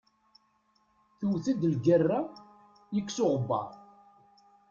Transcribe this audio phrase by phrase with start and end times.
[1.17, 2.19] Tewwet-d lgerra,
[2.95, 3.69] yekkes uɣebbar.